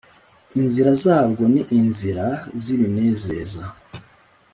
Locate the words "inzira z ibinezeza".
1.79-3.61